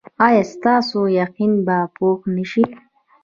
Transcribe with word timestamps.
ایا 0.25 0.43
ستاسو 0.53 0.99
یقین 1.19 1.53
به 1.65 1.77
پوخ 1.95 2.19
نه 2.35 2.43
شي؟ 2.51 2.63